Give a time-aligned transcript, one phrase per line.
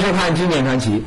[0.00, 1.02] 收看《经典传奇》。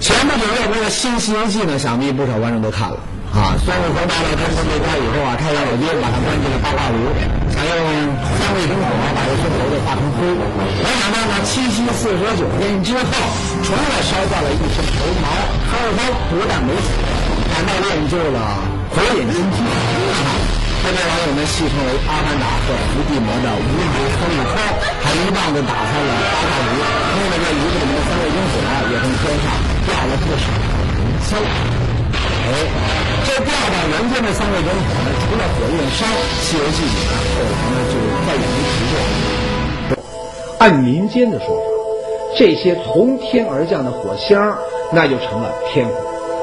[0.00, 2.96] 前不久热播的新《西游记》呢，想必不少观众都看了
[3.32, 3.56] 啊。
[3.64, 6.98] 孙悟空大闹天宫这关以后啊，太上老君把他关进了八卦炉，
[7.48, 7.74] 想用
[8.36, 8.84] 三味真火
[9.16, 10.28] 把这孙猴子化成灰。
[10.28, 13.10] 没想到呢，七七四十九天之后，
[13.64, 15.26] 除了烧掉了一身头毛，
[15.70, 16.92] 孙悟空不但没死，
[17.48, 18.60] 反倒练就了
[18.90, 19.97] 火眼金睛。
[20.88, 24.56] 被网友们戏称为《阿凡达》和《伏地魔》的无敌孙悟空，
[25.04, 28.56] 还一棒子打开了八卦炉，弄得这炉子里面的三味真火
[28.88, 29.52] 也从天上
[29.84, 30.48] 掉了不少
[30.96, 31.36] 银子。
[32.48, 32.56] 哎，
[33.26, 36.08] 这掉到人间的三位英雄呢，除了火焰山，
[36.40, 40.00] 《西游记》里呢后来呢就再也没提过。
[40.58, 41.62] 按民间的说法，
[42.38, 44.40] 这些从天而降的火星，
[44.90, 45.92] 那就成了天火，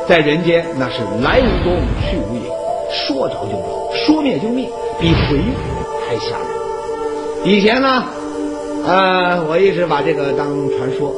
[0.07, 2.45] 在人间那是来无踪，去无影。
[2.91, 5.53] 说着就着，说灭就灭，比鬼火
[6.07, 6.47] 还吓人。
[7.43, 8.03] 以前呢，
[8.85, 11.13] 呃，我一直把这个当传说，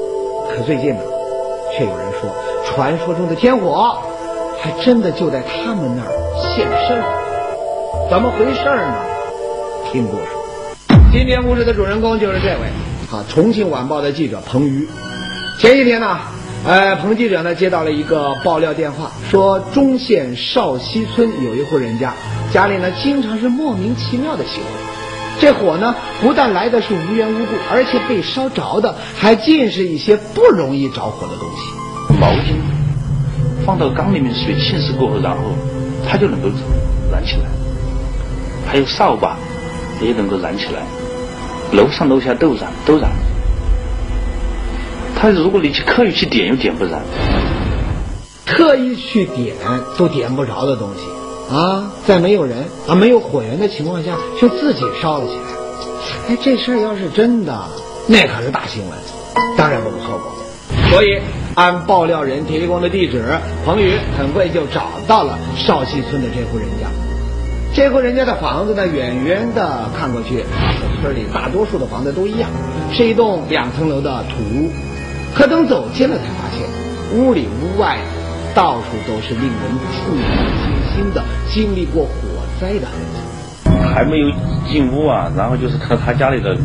[0.49, 1.01] 可最近呢，
[1.77, 2.29] 却有人说，
[2.65, 3.97] 传说中的天火
[4.59, 6.11] 还真的就在他们那儿
[6.55, 7.05] 现身了。
[8.09, 8.95] 怎么回事呢？
[9.91, 10.23] 听故事。
[11.11, 12.67] 今天故事的主人公就是这位，
[13.11, 14.87] 啊，重庆晚报的记者彭瑜。
[15.59, 16.17] 前几天呢。
[16.67, 22.13] 呃，彭记者呢接到了一个爆料电话，说中县少溪村有一户人家，
[22.51, 24.65] 家里呢经常是莫名其妙的起火。
[25.39, 32.19] 这火呢不但来的是无缘无故，而且被烧着的还尽是一些不容易着火的东西。
[32.19, 32.57] 毛巾
[33.65, 35.39] 放到缸里面，水浸湿过后，然后
[36.05, 36.49] 它就能够
[37.09, 37.43] 燃起来。
[38.67, 39.37] 还有扫把
[40.01, 40.81] 也能够燃起来，
[41.71, 43.09] 楼上楼下都燃，都燃。
[45.19, 47.01] 他如果你去刻意去点，又点不燃。
[48.45, 49.55] 特意去点
[49.97, 55.41] 都点不着的东西啊，在没有人啊、没有火源的情况下，就自己烧了起来。
[56.29, 57.65] 哎，这事儿要是真的，
[58.07, 58.91] 那可是大新闻，
[59.57, 60.33] 当然不能错过。
[60.91, 61.19] 所以，
[61.55, 63.23] 按爆料人提供的地址，
[63.65, 66.87] 彭宇很快就找到了邵溪村的这户人家。
[67.73, 70.45] 这户人家的房子呢，远远的看过去，
[71.01, 72.49] 村里大多数的房子都一样，
[72.93, 74.71] 是一栋两层楼的土屋。
[75.37, 76.67] 可等走近了，才发现
[77.15, 77.99] 屋里屋外
[78.55, 79.53] 到处都是令人
[79.93, 80.21] 触目
[80.63, 82.09] 惊心的经历过火
[82.59, 83.69] 灾的痕迹。
[83.93, 84.31] 还没有
[84.67, 86.57] 进屋啊，然后就是看到他家里的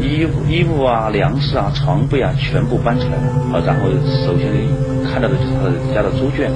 [0.00, 3.62] 衣服、衣物啊、粮食啊、床被啊全部搬出来了啊。
[3.66, 3.90] 然后
[4.24, 4.50] 首先
[5.04, 6.50] 看到的就是他的家的猪圈，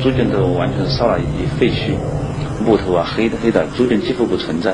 [0.00, 1.96] 猪圈都完全是烧了一废墟，
[2.64, 4.72] 木头啊黑的黑的，猪圈几乎不存在，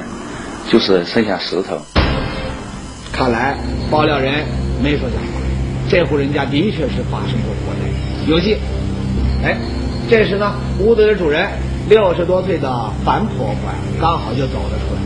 [0.70, 1.78] 就是剩下石头。
[3.10, 3.56] 看来
[3.90, 4.44] 爆料人
[4.82, 5.39] 没说假话。
[5.90, 8.56] 这户人家的确是发生过火灾，有戏。
[9.42, 9.56] 哎，
[10.08, 11.48] 这时呢，屋子的主人
[11.88, 12.70] 六十多岁的
[13.04, 15.00] 樊婆婆呀，刚好就走了出来。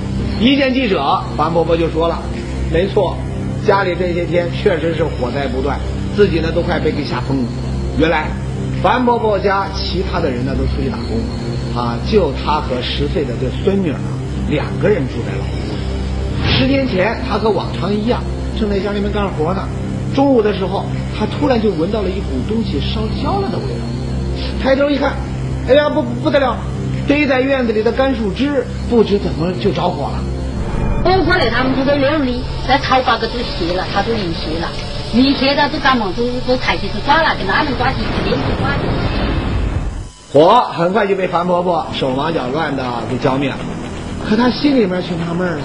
[0.47, 2.21] 一见记者，樊婆婆就说了
[2.71, 3.17] ：“没错，
[3.67, 5.81] 家里这些天确实是火灾不断，
[6.15, 7.45] 自己呢都快被给吓疯了。
[7.97, 8.27] 原来，
[8.83, 13.97] 樊婆婆家其他的人呢都出去打工了，啊，就她和十岁的这孙女儿
[14.51, 16.53] 两个人住在老屋。
[16.53, 18.23] 十天前，她和往常一样，
[18.61, 19.67] 正在家里面干活呢。”
[20.15, 20.85] 中午的时候，
[21.19, 23.81] 他突然就闻到了一股东西烧焦了的味道。
[24.63, 25.13] 抬头一看，
[25.69, 26.57] 哎呀，不不得了！
[27.07, 30.19] 堆在院子里的干树枝，不知怎么就着火了。
[31.05, 34.69] 我过来，他们都在那里，在草把子都卸了，他都淋湿了。
[35.13, 38.39] 一天到都赶忙都都抬起去抓了，跟他们抓起去连。
[40.33, 43.57] 火很快就被樊婆婆手忙脚乱的给浇灭了，
[44.29, 45.63] 可她心里面却纳闷了。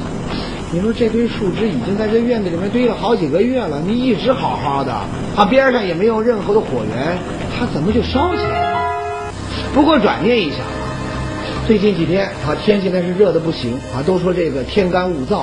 [0.71, 4.93] 你说这堆树枝已经在这院子里面堆了好几个月了，你一直好好的，
[5.35, 7.17] 啊边上也没有任何的火源，
[7.57, 9.31] 它怎么就烧起来了？
[9.73, 10.59] 不过转念一想，
[11.65, 15.41] 最近几天啊天气那是热的不行啊，都说这个天干物燥，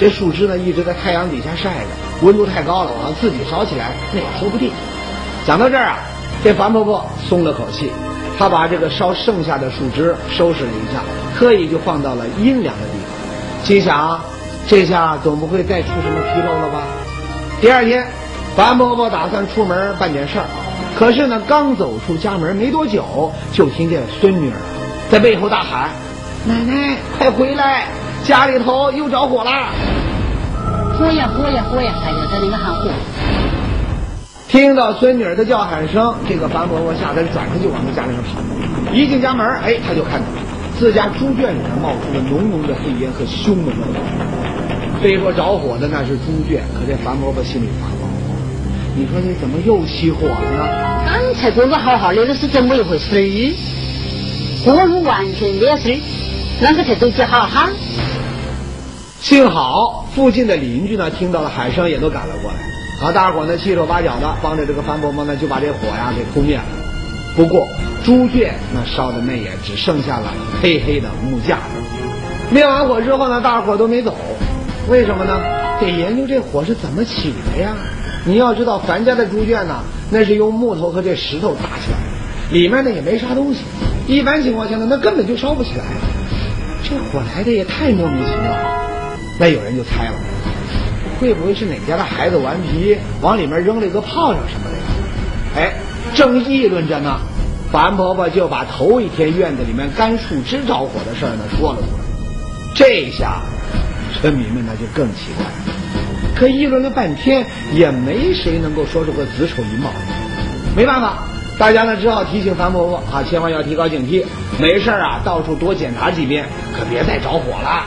[0.00, 4.72] 这树枝呢一直在太阳底下晒着，温度太高了啊，自己烧起来那也说不定。
[5.46, 5.98] 讲到这儿啊，
[6.42, 7.92] 这樊婆婆松了口气，
[8.36, 11.00] 她把这个烧剩下的树枝收拾了一下，
[11.38, 14.33] 特意就放到了阴凉的地方，心想。
[14.66, 16.82] 这下总不会再出什么纰漏了吧？
[17.60, 18.06] 第二天，
[18.56, 20.44] 樊伯伯打算出门办点事儿，
[20.98, 24.56] 可是呢，刚走出家门没多久，就听见孙女儿
[25.10, 25.90] 在背后大喊
[26.48, 27.84] ：“奶奶，快回来，
[28.24, 29.50] 家里头又着火了！”
[30.98, 32.90] 火呀火呀火呀，哎呀在那个喊火。
[34.48, 38.94] 听到孙女儿的叫喊声，这个樊伯伯吓得转身就往他家里面跑。
[38.94, 40.26] 一进家门，哎，他就看到
[40.78, 44.43] 自家猪圈里面冒出了浓浓的黑烟和凶猛的火。
[45.04, 48.08] 虽说着火的那是猪圈，可这樊伯伯心里发慌。
[48.96, 51.04] 你说这怎么又起火了呢？
[51.04, 53.54] 刚才做的好好的，那是怎么一回事？
[54.64, 56.00] 锅炉完全没事，
[56.62, 57.68] 啷个才走起好哈？
[59.20, 63.06] 幸好附近的邻居呢听到了喊声，也都赶了过来。
[63.06, 66.64] 啊，大伙呢七手八脚的帮着这个樊伯伯呢就把这火呀给扑灭了。
[67.36, 67.68] 不过
[68.02, 71.62] 猪圈那烧的那也只剩下了黑黑的木架子。
[72.50, 74.14] 灭完火之后呢，大伙都没走，
[74.88, 75.40] 为什么呢？
[75.80, 77.74] 得研究这火是怎么起的呀。
[78.26, 83.60] 你要知道，樊家的猪圈呢，那是用木头和这石头搭起来的，里面呢也没啥东西。
[84.06, 85.84] 一般情况下呢，那根本就烧不起来。
[86.82, 89.16] 这火来的也太莫名其妙了。
[89.40, 90.14] 那有人就猜了，
[91.18, 95.60] 会不会是哪家的孩子顽皮，往里面扔了一个炮仗什么的？
[95.60, 95.72] 哎，
[96.14, 97.20] 正议论着呢，
[97.72, 102.04] 樊婆婆就把头一天院子里面干树枝着火的事儿呢说了出来。
[102.74, 103.40] 这下
[104.20, 105.52] 村民们那就更奇怪了。
[106.34, 109.90] 可议论了半天，也没谁能够说出个子丑寅卯。
[110.76, 111.24] 没办法，
[111.58, 114.24] 大家呢只好提醒樊婆婆啊，千万要提高警惕，
[114.58, 116.44] 没事啊到处多检查几遍，
[116.76, 117.84] 可别再着火了。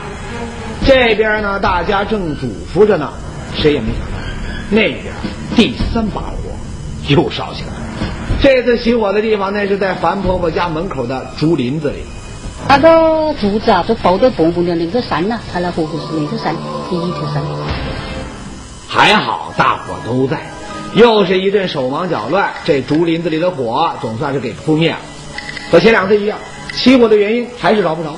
[0.86, 3.12] 这边呢，大家正嘱咐着呢，
[3.54, 4.18] 谁也没想到，
[4.70, 5.12] 那边
[5.54, 6.36] 第三把火
[7.08, 7.74] 又烧起来了。
[8.40, 11.98] 这次起火的地方，那是在樊婆婆家门口的竹林子里。
[12.68, 16.54] 那个竹子啊，都抱得蹦蹦的，那个山呐，它那火候是那个山，
[16.90, 17.42] 第一条山。
[18.86, 20.38] 还好大伙都在，
[20.94, 24.98] 又是一阵手忙脚乱，这竹林子里的火总算是给扑灭了。
[25.70, 26.38] 和前两次一样，
[26.74, 28.14] 起火的原因还是找不着。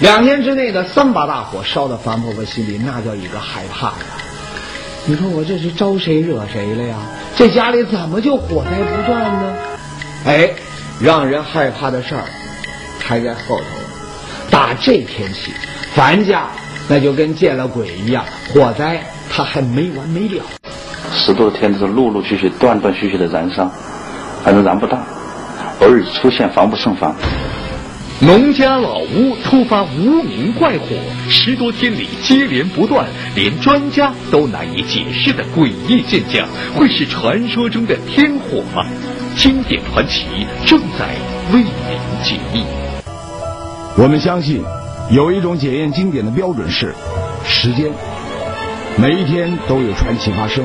[0.00, 3.94] 两天之内的三把大火烧的樊婆婆心里那叫一个害怕呀！
[5.06, 6.96] 你说我这是招谁惹谁了呀？
[7.36, 9.54] 这家里怎么就火灾不断呢？
[10.26, 10.50] 哎，
[11.00, 12.24] 让人害怕的事儿
[13.04, 13.64] 还在后头。
[14.50, 15.52] 打这天起，
[15.94, 16.46] 樊家
[16.88, 19.02] 那就跟见了鬼一样，火灾。
[19.34, 20.44] 它还没完没了，
[21.14, 23.70] 十多天都是陆陆续续、断断续续的燃烧，
[24.44, 24.98] 反正燃不大，
[25.80, 27.16] 偶尔出现防不胜防。
[28.20, 30.86] 农家老屋突发无名怪火，
[31.30, 36.46] 十多天里接连不断，连专家都难以解释的诡异现象，
[36.76, 38.84] 会是传说中的天火吗？
[39.38, 40.26] 经典传奇
[40.66, 41.08] 正在
[41.54, 41.72] 为您
[42.22, 42.81] 解密。
[43.94, 44.64] 我们相信，
[45.10, 46.94] 有一种检验经典的标准是
[47.44, 47.92] 时间。
[48.96, 50.64] 每一天都有传奇发生，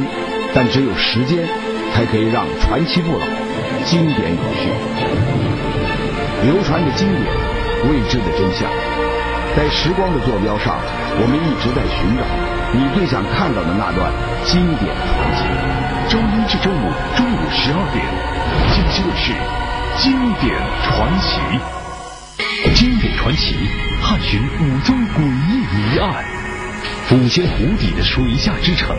[0.56, 1.46] 但只有时间
[1.94, 3.26] 才可以让传奇不老，
[3.84, 4.72] 经典永续。
[6.48, 7.28] 流传的经典，
[7.92, 8.72] 未知的真相，
[9.58, 10.80] 在时光的坐标上，
[11.20, 12.24] 我们一直在寻找
[12.72, 14.08] 你最想看到的那段
[14.46, 15.44] 经典传奇。
[16.08, 16.84] 周一至周五
[17.20, 18.08] 中午十二点，
[18.72, 19.34] 京西卫视
[20.02, 20.56] 《经典
[20.88, 21.44] 传奇》。
[23.28, 23.58] 传奇，
[24.02, 26.24] 探寻五宗诡异谜案。
[27.10, 28.96] 抚仙湖底的水下之城，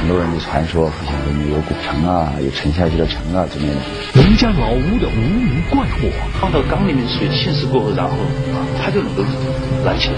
[0.00, 3.76] 很多人的传说，像这里有古城啊，有沉下去的城啊之类的。
[4.14, 8.16] 农家老屋的无名怪火，放到缸里面水侵蚀过后，然后
[8.82, 9.22] 它就能够
[9.86, 10.14] 燃起来。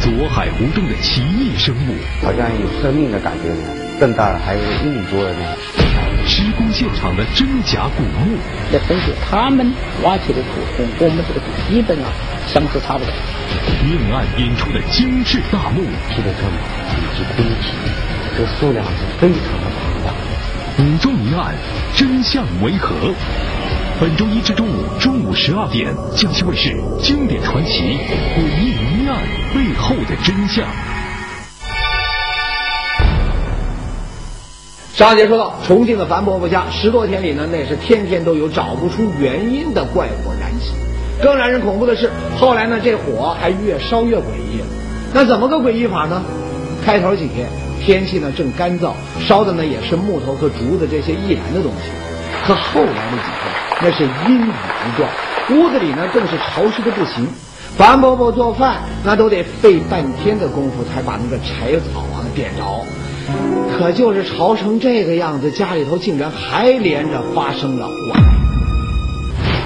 [0.00, 1.94] 左海湖中的奇异生物，
[2.24, 3.50] 好像有生命的感觉，
[3.98, 5.34] 更大还有硬着的。
[5.34, 5.85] 施工
[6.76, 8.36] 现场的真假古墓，
[8.70, 12.12] 这根据他们挖起的土跟我们这个基本啊
[12.46, 13.10] 相似差不多。
[13.82, 15.80] 命案引出的精致大墓，
[16.10, 16.28] 这么
[16.92, 17.72] 以及堆体，
[18.36, 20.12] 这数量是非常的庞大。
[20.84, 21.54] 五宗谜案
[21.96, 22.94] 真相为何？
[23.98, 26.68] 本周一至周五中午十二点，江西卫视
[27.00, 27.80] 《经典传奇》
[28.36, 29.16] 诡异谜案
[29.54, 30.68] 背后的真相。
[34.96, 40.72] 上节说到，重庆的樊婆婆家十多天里呢，那是天天都有找不出原因的怪火燃起。
[41.22, 44.62] 更让人恐怖的是，后来呢，这火还越烧越诡异。
[45.12, 46.24] 那怎么个诡异法呢？
[46.82, 47.46] 开头几天
[47.78, 51.90] 天气呢正干燥，烧的呢也是木头和竹子这些易燃的东西。
[52.46, 55.10] 可后来那几天，那是阴雨不断，
[55.50, 57.28] 屋子里呢更是潮湿的不行。
[57.76, 62.82] 樊婆婆做饭那都得费半天的功夫才把那个柴草啊点着。
[63.78, 68.20] 可就是潮成这个样子，家里头竟然还连着发生了火灾。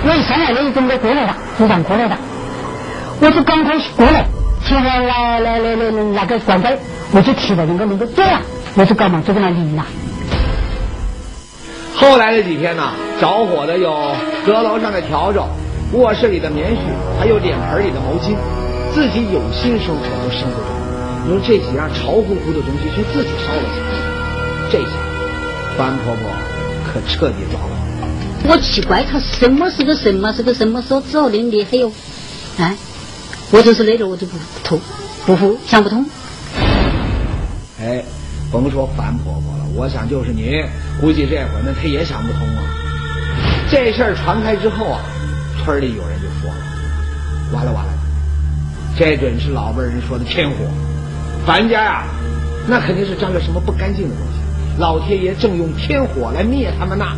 [0.02, 1.36] 我上来那怎么过来了？
[1.58, 2.18] 组长过来了。
[3.20, 4.24] 我就刚开始过来，
[4.64, 6.76] 听到来来来来那个管灯，
[7.12, 8.40] 我就提了那个那个走了。
[8.76, 9.84] 我就赶忙就跟他离了。
[11.96, 13.92] 后来那几天呢，着火的有
[14.46, 15.42] 阁楼上的笤帚、
[15.92, 16.78] 卧室里的棉絮，
[17.18, 18.34] 还有脸盆里的毛巾，
[18.94, 20.79] 自己有心生火都生不着。
[21.22, 23.88] 你说这几样潮乎乎的东西却自己烧了起来，
[24.70, 24.96] 这下
[25.76, 26.30] 樊婆婆
[26.86, 27.76] 可彻底糟了。
[28.48, 31.92] 我奇怪，他什么是个什么是个什么说这么厉害哟？
[32.58, 32.74] 哎，
[33.50, 34.80] 我就是那种我就不通，
[35.26, 36.06] 不服想不通。
[37.80, 38.02] 哎，
[38.50, 40.64] 甭说樊婆婆了，我想就是你，
[41.00, 42.62] 估计这会儿呢她也想不通啊。
[43.70, 45.00] 这事儿传开之后啊，
[45.62, 46.56] 村里有人就说了，
[47.52, 47.92] 完了完了，
[48.98, 50.56] 这准是老辈人说的天火。
[51.46, 52.04] 樊家呀，
[52.68, 57.16] 那肯定是沾了什么不干净的东西，老天爷正用天火来灭他们呐。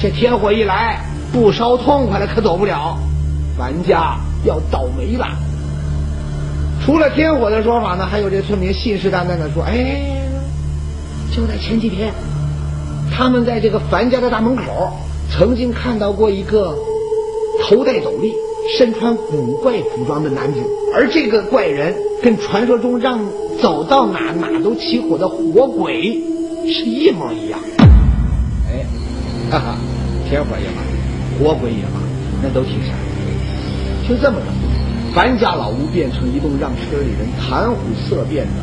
[0.00, 1.00] 这天火一来，
[1.32, 2.96] 不烧痛快了可走不了，
[3.58, 5.26] 樊家要倒霉了。
[6.82, 10.00] 除了天火的说法呢，还有这村民信誓旦旦的说：“哎，
[11.36, 12.14] 就在前几天，
[13.14, 14.96] 他们在这个樊家的大门口，
[15.30, 16.74] 曾经看到过一个
[17.62, 18.32] 头戴斗笠、
[18.78, 20.60] 身穿古怪服装的男子，
[20.94, 23.20] 而这个怪人跟传说中让
[23.60, 26.20] 走到哪哪都起火的火鬼
[26.66, 27.58] 是一模一样。”
[28.70, 28.86] 哎，
[29.50, 29.76] 哈哈，
[30.28, 30.82] 天火也罢，
[31.38, 32.00] 火鬼也罢，
[32.42, 34.08] 那都挺吓人。
[34.08, 34.46] 就这么着。
[35.12, 37.76] 樊家老屋变成一栋让村里人谈虎
[38.08, 38.62] 色变的。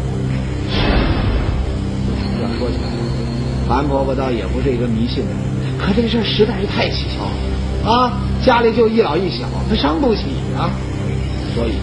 [2.41, 2.87] 要说起来，
[3.67, 7.35] 樊婆婆倒也不是一个迷信的人，可这事实在是太蹊跷了
[7.87, 8.19] 啊！
[8.43, 10.25] 家里就一老一小，他伤不起
[10.57, 10.69] 啊，
[11.55, 11.73] 所以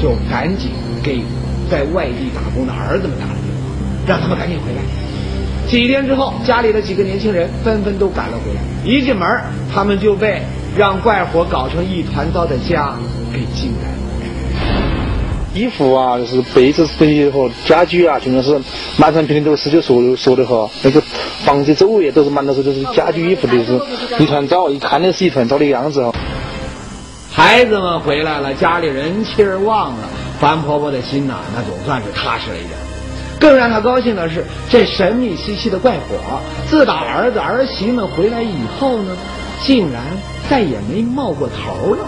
[0.00, 0.70] 就赶紧
[1.02, 1.22] 给
[1.70, 3.62] 在外地打工的儿子们打了电话，
[4.06, 4.80] 让他们赶紧回来。
[5.68, 8.60] 几天之后，家里的几个年轻人纷纷都赶了回来。
[8.84, 9.28] 一进门，
[9.72, 10.42] 他们就被
[10.76, 12.94] 让怪火搞成一团糟的家
[13.32, 14.01] 给惊呆了。
[15.54, 18.58] 衣服啊，就是被子、这些和家具啊，全都是
[18.96, 21.02] 满山遍地都是，就说说的哈，那个
[21.44, 23.80] 房子周围都是满都是就是家具、衣服，都是
[24.18, 26.12] 一团糟，一看就是一团糟的样子哈。
[27.30, 30.08] 孩子们回来了，家里人气儿旺了，
[30.40, 32.72] 樊婆婆的心呐，那总算是踏实了一点。
[33.40, 36.40] 更让她高兴的是，这神秘兮兮的怪火，
[36.70, 39.16] 自打儿子儿媳们回来以后呢，
[39.62, 40.02] 竟然
[40.48, 41.98] 再也没冒过头了。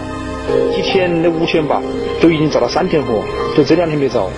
[0.75, 1.81] 几天的五千吧，
[2.21, 3.23] 都已经着了三天火，
[3.55, 4.29] 就这两天没着。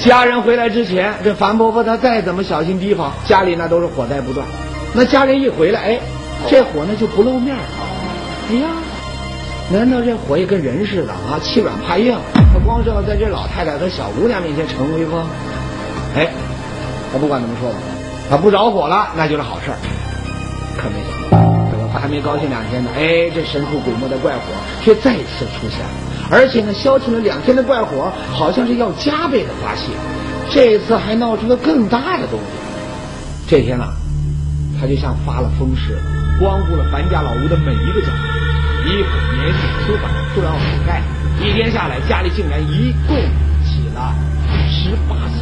[0.00, 4.46] 家人回来之前，这樊婆婆她再怎么小心提防，家里那都是火灾不断。
[4.92, 6.00] 那家人一回来，哎，
[6.48, 7.62] 这火呢就不露面了。
[8.50, 8.68] 哎呀，
[9.70, 11.38] 难道这火也跟人似的啊？
[11.42, 12.16] 欺软怕硬，
[12.52, 15.24] 他光是要在这老太太和小姑娘面前逞威风？
[16.16, 16.28] 哎，
[17.12, 17.76] 我不管怎么说吧，
[18.28, 19.76] 他不着火了，那就是好事儿。
[20.76, 21.13] 可没想到。
[22.04, 24.40] 还没高兴两天呢，哎，这神出鬼没的怪火
[24.82, 25.88] 却再次出现了，
[26.30, 29.88] 而且呢，消停了两天的怪火好像是要加倍的发泄，
[30.50, 32.48] 这一次还闹出了更大的动静。
[33.48, 33.86] 这天呢，
[34.78, 36.02] 他就像发了疯似的，
[36.38, 38.20] 光顾了樊家老屋的每一个角落，
[38.84, 41.00] 衣服、棉絮、书板都要覆盖。
[41.40, 43.16] 一天下来，家里竟然一共
[43.64, 44.12] 起了
[44.68, 45.40] 十八次。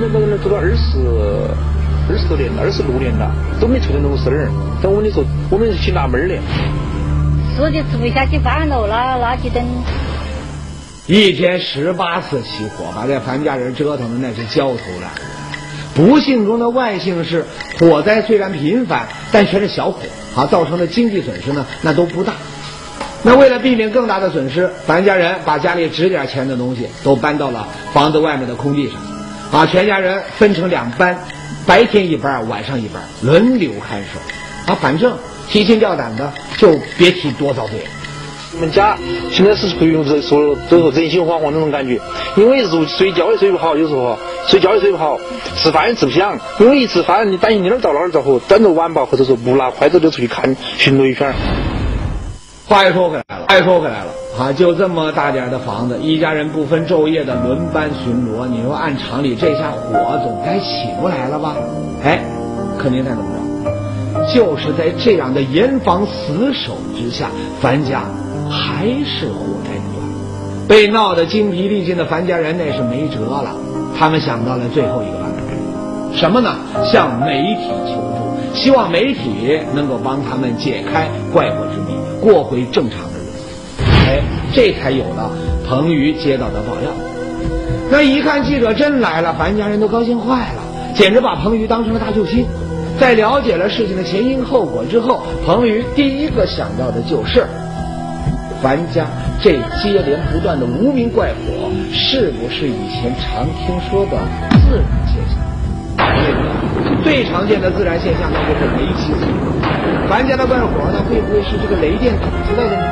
[0.00, 1.75] 那那那做了二十。
[2.08, 3.28] 二十多年，二十六年了，
[3.60, 4.48] 都没出现那种事儿。
[4.80, 6.36] 但我跟你说，我们是去纳闷儿的。
[7.56, 9.64] 说就吃不下去饭了，那垃圾灯。
[11.08, 15.36] 一天十八次起火，把这樊家人折腾的那是焦头烂额。
[15.94, 17.44] 不幸中的万幸是，
[17.80, 19.98] 火灾虽然频繁，但全是小火，
[20.36, 22.34] 啊，造成的经济损失呢，那都不大。
[23.24, 29.00] 那为了避免更大的损失，樊家人把家里值点钱的东西都搬到了房子外面的空地上，
[29.50, 31.18] 啊，全家人分成两班。
[31.66, 34.20] 白天一班，晚上一班，轮流看守。
[34.72, 35.18] 啊，反正
[35.48, 37.84] 提心吊胆的，就别提多遭罪了。
[38.54, 38.96] 我们家
[39.32, 42.00] 现在是可以用这说，这说人心惶惶那种感觉。
[42.36, 44.18] 因为如睡觉也睡不好，有时候
[44.48, 45.18] 睡觉也睡不好，
[45.56, 46.38] 吃饭也吃不香。
[46.60, 51.34] 因为一吃饭，你担心你那儿着哪儿着火，端着碗吧，或者说不拿筷子就出去看巡逻一圈。
[52.68, 54.06] 话又说回来了，话又说回来了，
[54.36, 58.44] 啊，就这么大点的房子，一家人不分昼夜的轮班巡逻。
[58.44, 61.54] 你说按常理，这下火总该起不来了吧？
[62.02, 62.18] 哎，
[62.76, 63.24] 可您猜怎么
[64.14, 64.34] 着？
[64.34, 67.28] 就是在这样的严防死守之下，
[67.60, 68.02] 樊家
[68.50, 70.66] 还是火灾不断。
[70.66, 73.54] 被闹得精疲力尽的樊家人那是没辙了，
[73.96, 75.38] 他们想到了最后一个办法，
[76.16, 76.56] 什么呢？
[76.84, 78.25] 向媒体求助，
[78.56, 81.94] 希望媒体能够帮他们解开怪火之谜。
[82.20, 84.20] 过回正常的日子，哎，
[84.52, 85.30] 这才有了
[85.68, 86.90] 彭于接到的爆料。
[87.90, 92.44] 那一看记者真来了，樊家人都高兴坏了，简直把彭于当成了大救星。
[92.98, 97.46] 在了解了事情的前因后果之后，彭于第一个想到的就是，
[98.62, 99.06] 樊家
[99.40, 104.18] 这接连不断的无名怪火，是不是以前常听说的
[104.66, 106.45] 自然现象？
[107.06, 110.08] 最常见的自然现象那就是雷击自燃。
[110.08, 112.82] 樊家的怪火那会不会是这个雷电打出来的呢？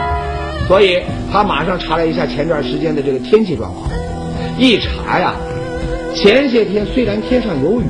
[0.69, 1.03] 所以
[1.33, 3.91] 他马上查了一下前段时间的这个天气状况，
[4.57, 5.35] 一查呀，
[6.15, 7.85] 前些天虽然天上有雨，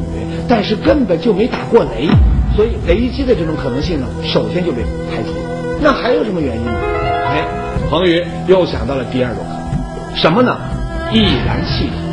[0.49, 2.09] 但是根本就没打过雷，
[2.57, 5.79] 所以雷击的这种可能性呢，首先就被排除了。
[5.83, 6.73] 那还有什么原因呢？
[7.27, 7.45] 哎，
[7.91, 10.57] 彭宇又想到了第二种可能，什么呢？
[11.13, 12.04] 易燃气体。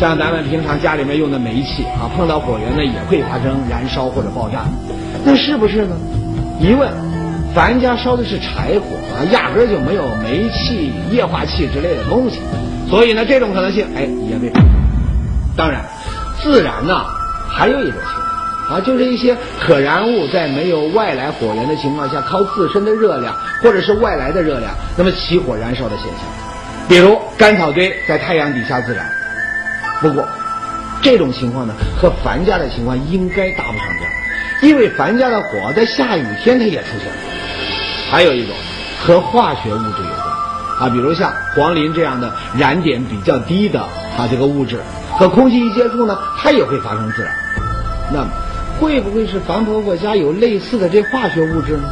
[0.00, 4.64] 像咱们平常家里面用的煤气啊，碰到火源呢也会发生燃烧或者爆炸，
[5.26, 5.94] 那是不是呢？
[6.58, 6.90] 一问，
[7.54, 12.40] 咱家烧的是柴火啊，压根就没有煤气、液化气之类的东西，
[12.88, 14.50] 所以呢，这种可能性哎也被。
[15.54, 15.84] 当然，
[16.42, 17.04] 自燃呢，
[17.46, 18.10] 还有一种情
[18.68, 26.20] 况啊，就是一些可燃物在没有外来火源的情况下，靠自身的热量或者是外来的热量，那么起火燃烧的现象。
[26.88, 29.04] 比如干草堆在太阳底下自燃。
[30.00, 30.26] 不过，
[31.02, 34.10] 这种情况呢，和樊家的情况应该搭不上边，
[34.62, 37.18] 因为樊家的火在下雨天它也出现了。
[38.10, 38.54] 还有一种
[38.98, 44.80] 和化学物质有关啊，比如像黄磷这样的燃点比较低的啊这个物质，
[45.18, 47.32] 和空气一接触呢，它也会发生自燃。
[48.12, 48.30] 那么，
[48.78, 51.84] 会不会是樊婆婆家有类似的这化学物质呢？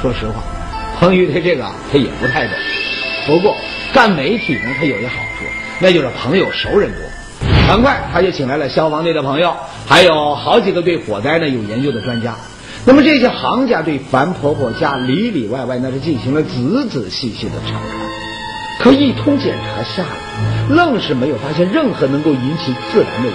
[0.00, 0.42] 说实话，
[1.00, 2.54] 彭宇对这个他也不太懂。
[3.26, 3.56] 不过
[3.92, 5.44] 干媒体呢，他有一好处，
[5.80, 7.00] 那就是朋友熟人多。
[7.68, 9.54] 很快，他就请来了消防队的朋友，
[9.86, 12.36] 还有好几个对火灾呢有研究的专家。
[12.84, 17.80] 那么这些行家对樊婆婆家里里外外那是进行了仔仔细细的查看，
[18.78, 23.32] 可一通检查下来，愣是没有发现任何能够引起自燃的物。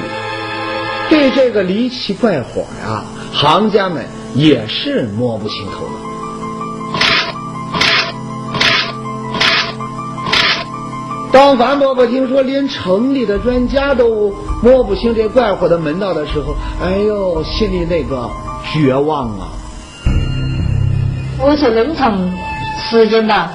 [1.10, 6.11] 对这个离奇怪火呀，行家们也是摸不清头脑。
[11.32, 18.30] 当樊伯伯听说连城里的专家都摸不清这怪火的门道的时候，哎呦，心里那个
[18.72, 19.48] 绝望啊！
[21.40, 22.20] 我说那么长
[22.90, 23.50] 时间了，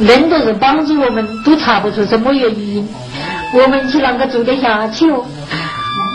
[0.00, 2.88] 恁都是帮助我们，都查不出什么原因，
[3.54, 5.24] 我们去啷个住得下去哦？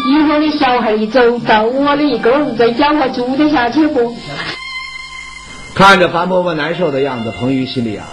[0.10, 4.14] 以后的小孩一走，到我的一个人在家我住得下去不？
[5.74, 8.06] 看着樊伯伯难受的样子，彭于心里啊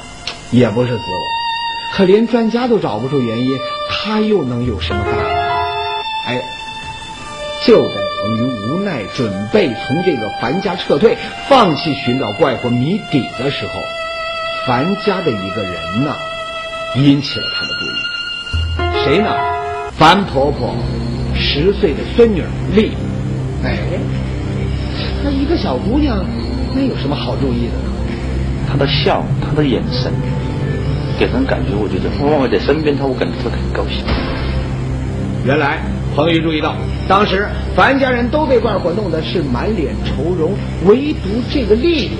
[0.53, 1.44] 也不是滋味。
[1.97, 3.57] 可连专家都找不出原因，
[3.89, 5.23] 他又能有什么办法？
[6.27, 6.43] 哎，
[7.65, 11.17] 就在彭于无奈准备从这个樊家撤退，
[11.49, 13.73] 放弃寻找怪火谜底的时候，
[14.67, 16.17] 樊家的一个人呢，
[16.97, 19.05] 引起了他的注意。
[19.05, 19.31] 谁呢？
[19.97, 20.75] 樊婆婆
[21.37, 22.43] 十岁的孙女
[22.75, 22.91] 丽。
[23.63, 23.79] 哎，
[25.23, 26.27] 那一个小姑娘，
[26.75, 27.93] 那有什么好注意的呢？
[28.69, 30.13] 她的笑，她的眼神。
[31.19, 34.05] 给人感觉，我觉得往往在身边，他我感觉他很高兴。
[35.47, 35.83] 原来
[36.17, 36.75] 彭宇注意到，
[37.07, 37.47] 当时
[37.77, 40.53] 樊家人都被怪火弄得是满脸愁容，
[40.87, 42.11] 唯独这个丽丽，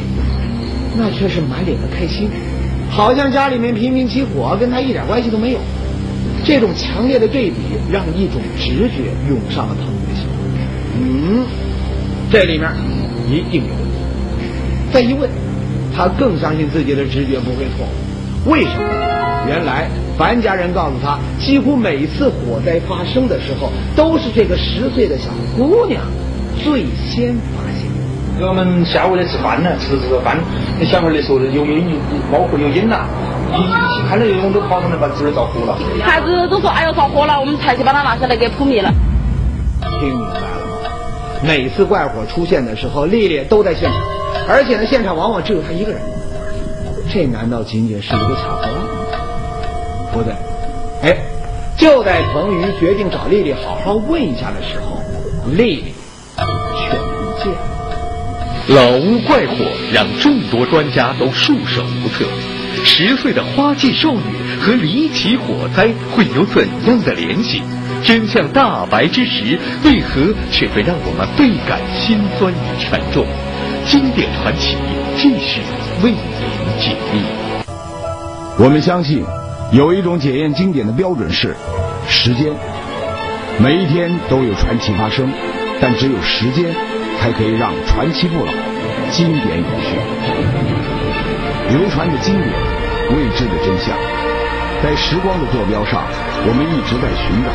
[0.97, 2.29] 那却是满脸的开心，
[2.91, 5.59] 好像家里面频频起火，跟他一点关系都没有。
[6.45, 7.57] 这种强烈的对比，
[7.91, 10.27] 让一种直觉涌上了彭宇的心。
[11.01, 11.47] 嗯，
[12.31, 12.71] 这里面
[13.27, 13.97] 一定有问题。
[14.93, 15.29] 再一问，
[15.97, 18.04] 他更相信自己的直觉不会错误。
[18.47, 18.85] 为什么？
[19.47, 26.03] 原来樊家人告诉他，几乎每次火灾发生的时候，都是这个十岁的小姑娘
[26.63, 27.91] 最先发现。
[28.41, 30.39] 我们下午来吃饭呢，吃吃个饭，
[30.79, 31.97] 那小孩儿说的有有有
[32.33, 33.07] 包括有烟呐，
[33.53, 35.79] 一看到有人都跑上来把这儿着火了。
[36.03, 38.91] 孩子都说哎呦着火了，我们才去把它拿下来给扑灭了。
[40.01, 40.91] 听明白了吗？
[41.43, 44.01] 每次怪火出现的时候，丽丽都在现场，
[44.49, 46.01] 而且呢，现场往往只有她一个人。
[47.15, 48.83] 这难道仅仅是一个巧合吗？
[50.13, 50.35] 不对，
[51.01, 51.17] 哎，
[51.79, 55.01] 就在彭于决定找丽丽好好问一下的时候，
[55.53, 55.95] 丽丽
[56.77, 57.61] 却不见了。
[58.67, 59.55] 老屋怪火
[59.93, 62.25] 让众多专家都束手无策。
[62.85, 67.63] 十岁的花季少女和离奇火灾会有怎样的联系？
[68.03, 73.25] 真相大白之时，为何却会让我们倍感心酸与沉重？
[73.87, 74.77] 经典传奇
[75.25, 75.63] 继续
[76.03, 76.21] 为您
[76.79, 77.25] 解密。
[78.59, 79.25] 我们相信，
[79.73, 81.57] 有一种检验经典的标准是
[82.07, 82.53] 时间。
[83.57, 85.33] 每一天都有传奇发生，
[85.81, 86.69] 但只有时间
[87.19, 88.53] 才可以让传奇不老，
[89.13, 89.97] 经典永续。
[91.73, 92.53] 流传的经典，
[93.17, 93.97] 未知的真相，
[94.83, 96.05] 在时光的坐标上，
[96.45, 97.49] 我们一直在寻找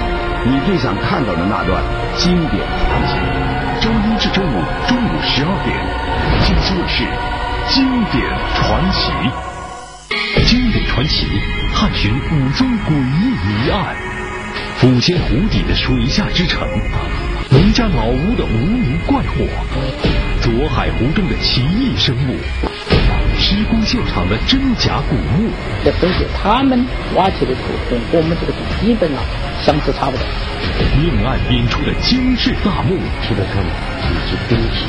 [0.49, 1.84] 你最想看到的那段
[2.17, 3.13] 经典传奇。
[3.79, 4.58] 周一至周五
[4.89, 5.77] 中午十二点，
[6.41, 7.03] 京视卫视
[7.71, 8.23] 《经典
[8.55, 9.12] 传奇》。
[10.47, 11.27] 经典传奇，
[11.75, 13.95] 探寻五宗诡异谜案。
[14.82, 16.67] 抚仙湖底的水下之城，
[17.51, 19.45] 农家老屋的无名怪火，
[20.41, 22.36] 左海湖中的奇异生物，
[23.38, 25.51] 施工现场的真假古墓。
[25.84, 26.84] 这都是他们
[27.15, 29.21] 挖起的土跟我们这个基本上
[29.62, 30.25] 相似差不多。
[30.97, 34.88] 命案编出的惊世大墓，这个以及兵器，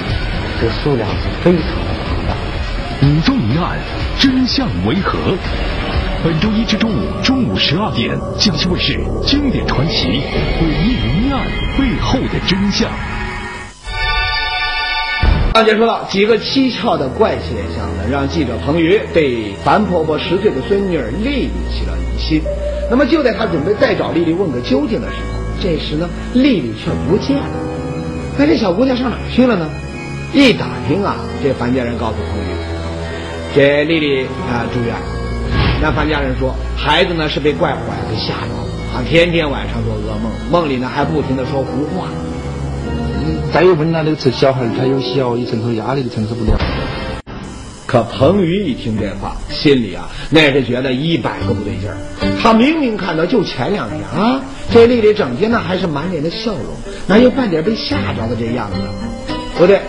[0.59, 2.20] 这数量是非常的庞大。
[3.03, 3.79] 五宗谜案
[4.19, 5.19] 真相为何？
[6.23, 8.93] 本周一至周五中午十二点，江西卫视
[9.25, 11.41] 《经典传奇》诡异谜案
[11.79, 12.91] 背后的真相。
[15.55, 22.43] 刚才说到几个蹊跷的怪现象呢，让记者彭宇对樊婆婆十岁的孙女丽丽起了疑心。
[22.91, 25.23] 那么就在他准备再找丽丽问个究竟的时候，
[25.63, 27.49] 这时呢，丽丽却不见了。
[28.37, 29.67] 那这小姑娘上哪去了呢？
[30.35, 32.70] 一打听啊，这樊家人告诉彭宇，
[33.55, 34.95] 这丽丽啊住院。
[35.83, 37.79] 那樊家人说，孩子呢是被怪火
[38.11, 38.61] 给吓着了
[38.95, 42.09] 啊，天天晚上做噩梦，梦里呢还不停的说胡话。
[43.53, 46.59] 再有问呢，那个这小孩他有小，一承受压力承受不了。
[47.87, 51.97] 可彭宇一听这话，心里啊那是觉得一百个不对劲儿。
[52.41, 54.41] 他明明看到就前两天啊，
[54.73, 56.67] 这丽丽整天呢还是满脸的笑容，
[57.09, 58.77] 哪有半点被吓着的这样子？
[59.59, 59.81] 不对，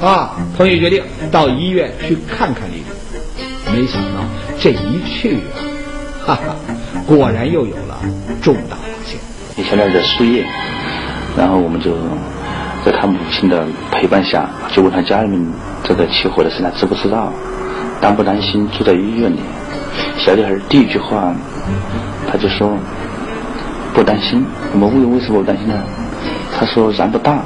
[0.00, 2.84] 啊，彭宇决定到医院去看看丽丽。
[3.72, 4.24] 没想到
[4.58, 5.38] 这一去
[6.26, 6.56] 啊，哈哈，
[7.06, 7.98] 果然又有了
[8.42, 9.18] 重大发现。
[9.56, 10.44] 你现在在输液，
[11.36, 11.94] 然后我们就
[12.84, 15.46] 在他母亲的陪伴下，就问他家里面
[15.84, 17.32] 这个起火的事，他知不知道，
[18.00, 19.40] 担不担心住在医院里。
[20.16, 21.34] 小女孩第一句话，
[22.30, 22.76] 他就说
[23.94, 24.44] 不担心。
[24.72, 25.74] 我们为为什么不担心呢？
[26.58, 27.42] 他说燃不大。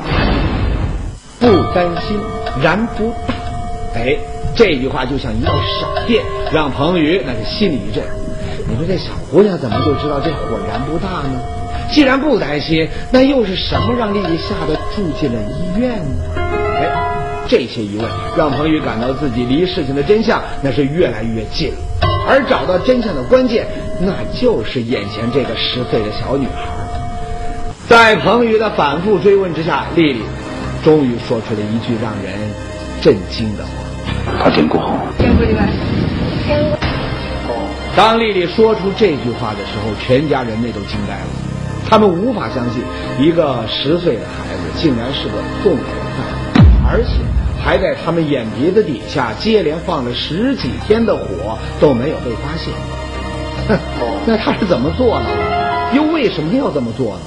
[1.43, 2.17] 不担心，
[2.63, 3.35] 燃不大。
[3.97, 4.17] 哎，
[4.55, 8.05] 这句话就像一道闪电，让彭宇那是心里一震。
[8.69, 11.41] 你说这小姑娘怎么就知道这火燃不大呢？
[11.91, 16.23] 既然不担心，那又是什么让丽丽吓得住进了医院呢？
[16.37, 21.79] 哎，这些疑问让彭宇感到自己离事情的真相那是越来越近了。
[22.25, 23.67] 而找到真相的关键，
[23.99, 26.69] 那就是眼前这个十岁的小女孩。
[27.89, 30.21] 在彭宇的反复追问之下，丽丽
[30.83, 32.35] 终于说出了一句让人
[33.01, 33.71] 震惊的话
[34.43, 35.63] ：“他见过火。”见过的吧？
[36.47, 36.79] 见过。
[37.95, 41.27] 当丽丽说出这句话的时候，全家人那都惊呆了。
[41.89, 42.83] 他们无法相信，
[43.21, 45.83] 一个十岁的孩子竟然是个纵火
[46.17, 47.11] 犯，而且
[47.63, 52.73] 还在他们眼皮子底下接连放了十几天的火都没有被发现。
[53.69, 53.79] 哼，
[54.27, 55.27] 那他是怎么做呢？
[55.93, 57.21] 又为什么要这么做呢？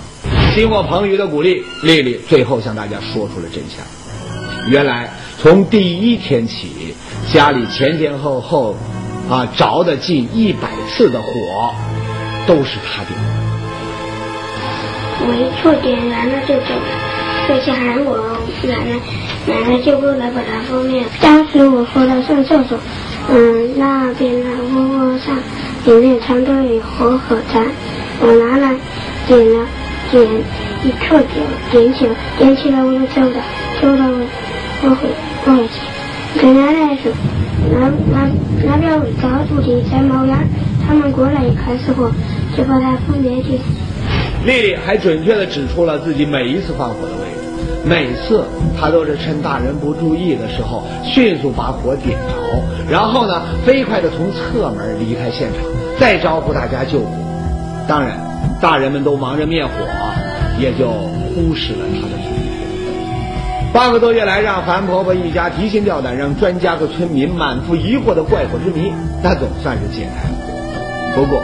[0.56, 3.86] 经过彭宇的鼓励，丽丽最后向大家说出了真相。
[4.70, 6.96] 原来从第一天起，
[7.30, 8.74] 家里前前后后
[9.30, 11.28] 啊着的近一百次的火，
[12.48, 13.28] 都是他点的。
[15.28, 18.98] 我一触点燃了就走了，这下喊我奶奶，
[19.46, 21.04] 奶奶就过来把它扑灭。
[21.20, 22.80] 当时我回来上厕所，
[23.30, 25.36] 嗯，那边的窝窝上
[25.86, 27.62] 里面藏着一盒火柴，
[28.22, 28.74] 我拿来
[29.28, 29.68] 点了，
[30.12, 30.24] 点
[30.84, 31.28] 一触点
[31.72, 33.42] 点起来，点起来我就走了，
[33.82, 34.28] 走了我
[34.84, 35.10] 我回
[35.46, 37.12] 我回去，跟奶奶说，
[37.72, 38.30] 那那
[38.64, 40.36] 那边高处的在冒烟，
[40.88, 42.12] 他们过来一开始火，
[42.56, 43.60] 就把它扑灭去。
[44.46, 48.46] 丽丽还准确地指出了自己每一次放火的位置，每次
[48.80, 55.64] 她都是趁大人不注意的时候，迅速把火点着，然后呢，飞快地从侧门离开现场，
[56.00, 57.08] 再招呼大家救火。
[57.88, 58.20] 当然，
[58.62, 59.72] 大人们都忙着灭火，
[60.60, 63.72] 也就忽视了他的存在。
[63.74, 68.92] 半个多月来，让樊婆婆一家提心吊胆，让专家和村民满腹疑惑的怪火之谜，
[69.22, 70.36] 那总算是解开了。
[71.16, 71.42] 不过，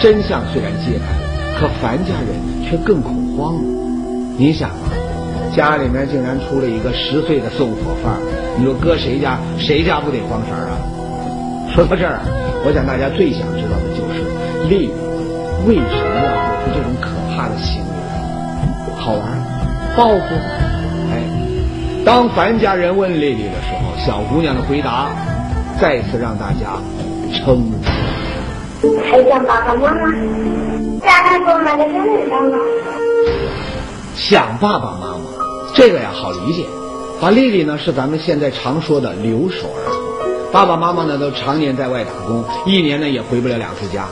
[0.00, 1.26] 真相虽然揭开了。
[1.58, 2.36] 可樊家人
[2.68, 3.60] 却更恐慌了。
[4.36, 4.92] 你想啊，
[5.56, 8.14] 家里面竟然出了一个十岁的纵火犯，
[8.58, 10.76] 你说搁谁家，谁家不得慌神啊？
[11.74, 12.20] 说到这儿，
[12.64, 14.90] 我想大家最想知道的就是利
[15.64, 17.88] 为什么要做出这种可怕的行为？
[18.98, 19.22] 好玩？
[19.96, 20.34] 报复？
[21.10, 21.22] 哎，
[22.04, 25.08] 当樊家人问丽丽的时候，小姑娘的回答
[25.80, 26.78] 再次让大家
[27.32, 27.78] 瞠目。
[29.10, 30.12] 还想爸爸妈妈？
[34.14, 35.24] 想爸爸妈妈，
[35.74, 36.64] 这个呀好理解。
[37.20, 44.06] 把丽丽呢是咱们现在常说的留守儿童，爸爸妈妈呢都常年在外打工，一年呢也回不了两次家。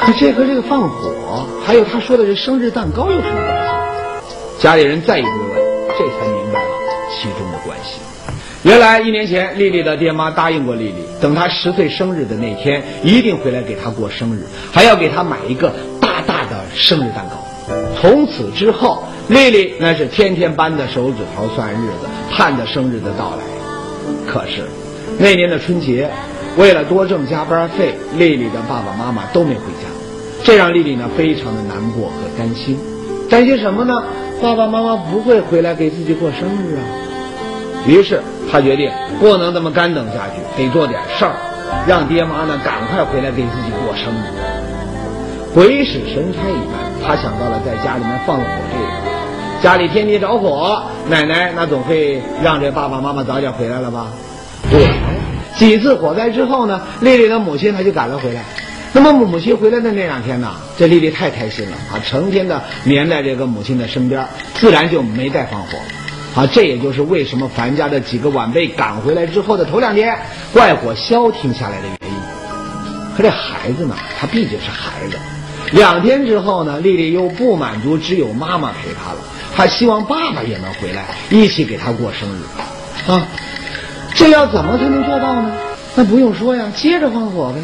[0.00, 4.36] 可这和这个放火，还有他说的这生日蛋糕有什么关系？
[4.58, 5.50] 家里人再一追问，
[5.98, 6.68] 这才明白了
[7.10, 8.00] 其中的关系。
[8.62, 17.46] 原来一年前，丽丽的爹妈答应过丽丽，等她十岁生日的那天，一定回来给她过生日，还要给她买一个大大的生日蛋糕。
[18.00, 23.42] 从此之后，丽丽那是天天扳着手指头算日子，盼着生日的到来。
[24.26, 24.62] 可是
[25.18, 26.10] 那年的春节，
[26.58, 29.86] 为了多挣加班费，丽丽的爸爸妈妈都没回家，
[30.42, 32.76] 这让丽丽呢非常的难过和担心。
[33.30, 34.02] 担心什么呢？
[34.42, 36.82] 爸爸妈妈不会回来给自己过生日啊。
[37.86, 38.90] 于是她决定
[39.20, 41.36] 不能这么干等下去，得做点事儿，
[41.86, 44.34] 让爹妈呢赶快回来给自己过生日。
[45.54, 49.62] 鬼使神差一般，她想到了在家里面放火这个。
[49.62, 54.08] 家里天天着火，奶奶那总会让这爸爸妈妈早点回来了吧？
[54.70, 55.17] 果然，
[55.58, 58.44] 几次火灾之后呢，丽丽的母亲她就赶了回来。
[58.92, 65.78] 那么母亲回来的那两天呢，这丽丽太开心了啊，成天的黏在这个母亲的身边，自然就没再放火。
[66.34, 70.16] 啊，这也就是为什么樊家的几个晚辈赶回来之后的头两天，
[70.52, 72.16] 怪火消停下来的原因。
[73.16, 75.18] 可这孩子呢，他毕竟是孩子。
[75.72, 79.18] 两天之后呢，丽丽又不满足只有妈妈陪她了，
[79.54, 83.10] 她希望爸爸也能回来，一起给她过生日。
[83.10, 83.26] 啊，
[84.18, 85.52] 这要怎么才能做到呢？
[85.94, 87.60] 那不用说呀，接着放火呗。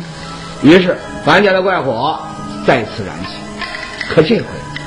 [0.62, 2.16] 于是樊家的怪火
[2.64, 3.34] 再次燃起，
[4.08, 4.44] 可这回。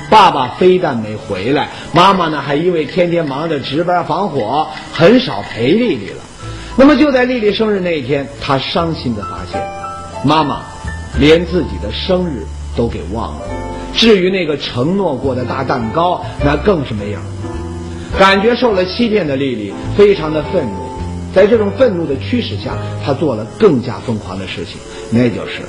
[0.10, 6.24] 爸爸非但没回来，妈妈呢还因为天天忙着值班防火，很少陪丽丽了。
[6.78, 9.62] 那么就在丽丽生日那一天，她伤心的发现，
[10.24, 10.62] 妈妈
[11.20, 12.46] 连自己的生日
[12.78, 13.42] 都给忘了。
[13.94, 17.20] 至于那个承诺过的大蛋糕，那更是没影。
[18.18, 20.87] 感觉受了欺骗的丽丽非常的愤怒，
[21.38, 22.74] 在这种愤怒的驱使下，
[23.06, 24.80] 他做了更加疯狂的事情，
[25.12, 25.62] 那就是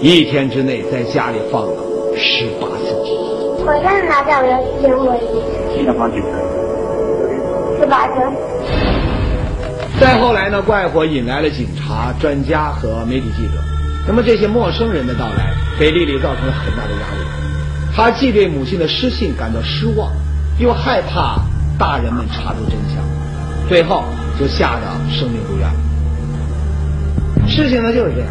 [0.00, 1.72] 一天之内在家里放了
[2.16, 2.96] 十八次。
[3.62, 5.76] 我上哪找要烟火气？
[5.76, 6.26] 经常放几次？
[7.78, 8.14] 十八次。
[10.00, 10.62] 再后来呢？
[10.62, 13.60] 怪火引来了警察、专家和媒体记者。
[14.08, 17.94] 那么这些陌生人的到来，给丽丽造成了很大的压力。
[17.94, 20.12] 她既对母亲的失信感到失望，
[20.58, 21.42] 又害怕
[21.78, 23.04] 大人们查出真相，
[23.68, 24.02] 最后
[24.40, 25.74] 就吓得生命不愿了。
[27.46, 28.28] 事情呢就是这样。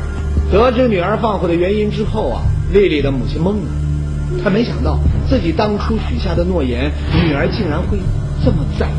[0.52, 2.42] 得知女儿放火的原因之后啊，
[2.74, 3.70] 丽丽的母亲懵了。
[4.44, 4.98] 她没想到
[5.30, 6.92] 自己当初许下的诺言，
[7.24, 8.00] 女儿竟然会
[8.44, 8.92] 这么在意。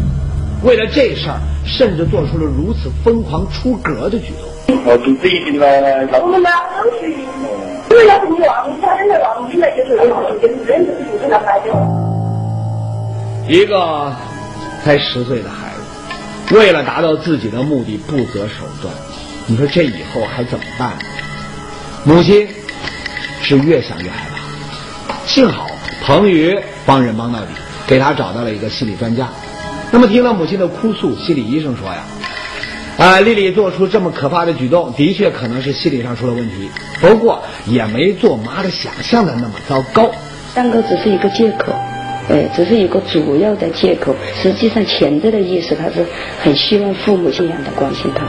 [0.62, 4.76] 为了这事儿，甚至做出了如此疯狂出格的举动。
[4.84, 6.06] 我组织一定来。
[6.20, 9.96] 我们俩都是，因为要是你忘记，他真的忘记了，就是
[10.40, 11.66] 就是认识就是那孩子。
[13.48, 14.12] 一个
[14.84, 15.69] 才十岁的孩子，
[16.50, 18.92] 为了达到自己的目的不择手段，
[19.46, 20.98] 你说这以后还怎么办？
[22.04, 22.48] 母亲
[23.42, 25.14] 是越想越害怕。
[25.26, 25.70] 幸好
[26.02, 27.48] 彭宇帮人帮到底，
[27.86, 29.28] 给他找到了一个心理专家。
[29.92, 32.02] 那么听了母亲的哭诉，心理医生说呀，
[32.98, 40.10] 啊，丽丽做出这么可怕的举动，的确可能是心理上出了问题，不过也没做妈的想象的那么糟糕。
[40.54, 41.72] 三哥只是一个借口，
[42.30, 46.06] 哎，只是一个主要的借口，实际上潜在的意思，他是
[46.40, 48.24] 很希望父母这样的关心他。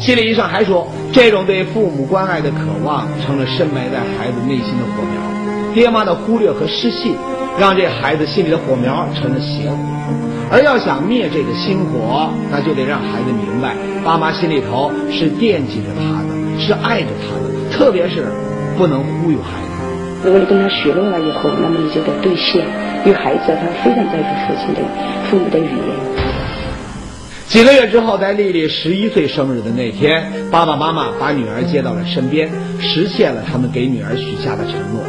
[0.00, 5.74] 心理医生还说，这种对父母关爱的渴望，成了深埋在孩子内心的火苗。
[5.74, 7.14] 爹妈的忽略和失信，
[7.58, 9.76] 让这孩子心里的火苗成了邪火。
[10.50, 17.70] 而要想灭这个心火，那就得让孩子明白，爸妈心里头是惦记着他的，是爱着他的。
[17.70, 18.24] 特别是
[18.78, 19.69] 不能忽悠孩子。
[20.22, 22.64] 如果你跟他许诺了以后，那么你就得兑现。
[23.06, 24.80] 因为孩子他非常在乎父亲的、
[25.24, 25.96] 父母的语言。
[27.48, 35.02] 几个月之后，在丽丽十一岁生日的那天，爸爸妈妈把女儿接到了身边，实现了他们给女儿许下的承诺。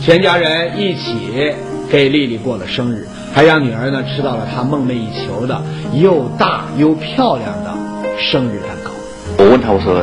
[0.00, 1.54] 全家人一起
[1.88, 5.62] 给丽丽过了生日，还让女儿呢吃到了她梦寐以求的
[5.94, 7.72] 又大又漂亮的
[8.18, 8.90] 生日蛋糕。
[9.38, 9.94] 我问他，我说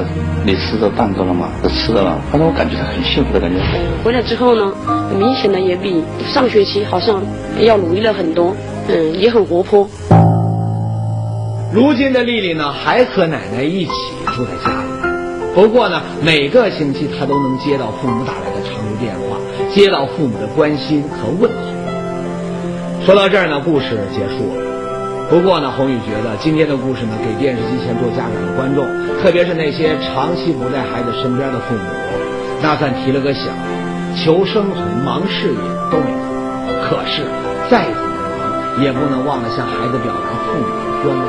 [0.45, 1.49] 你吃的蛋糕了吗？
[1.63, 2.19] 他吃了。
[2.31, 3.59] 他说我感觉他很幸福的感觉。
[4.03, 4.73] 回来之后呢，
[5.17, 7.23] 明显的也比上学期好像
[7.59, 8.53] 要努力了很多，
[8.89, 9.87] 嗯，也很活泼。
[11.71, 13.91] 如今的丽丽呢，还和奶奶一起
[14.35, 14.87] 住在家里。
[15.55, 19.37] 不过呢，每个星期她都能接到父母打来的长途电话，
[19.73, 23.05] 接到父母的关心和问候。
[23.05, 24.72] 说到这儿呢，故事结束了。
[25.33, 28.85] 不过呢，宏宇觉得今天的故事呢，给电视机前做家长的观众，
[29.19, 31.81] 特别是那些长期不在孩子身边的父母，
[32.61, 33.49] 那算提了个醒：
[34.15, 35.57] 求生存、忙事业
[35.89, 37.23] 都没错，可是
[37.67, 41.25] 再怎么忙，也不能忘了向孩子表达父母的关爱。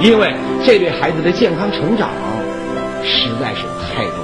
[0.00, 2.08] 因为这对孩子的健康成长
[3.04, 4.23] 实在是太重要。